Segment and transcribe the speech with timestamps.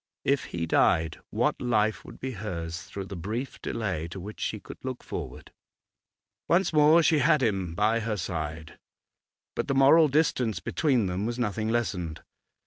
[0.25, 4.59] If he died, what life would be hers through the brief delay to which she
[4.59, 5.51] could look forward?
[6.47, 8.79] Once more she had him by her side,
[9.55, 12.23] but the moral distance between them was nothing lessened.